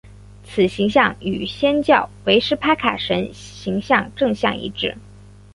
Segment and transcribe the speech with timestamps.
[0.43, 4.97] 此形象与祆教维施帕卡神形像正相一致。